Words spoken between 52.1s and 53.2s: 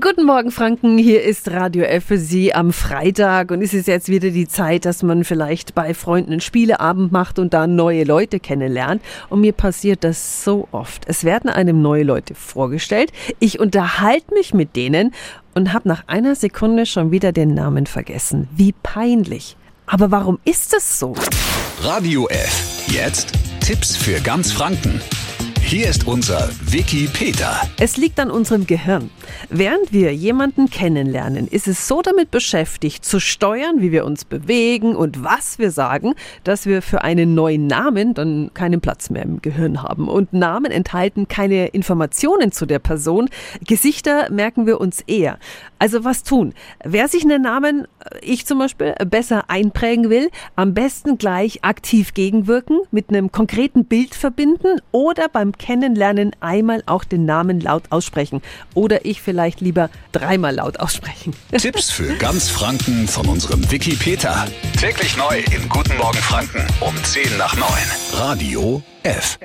gegenwirken, mit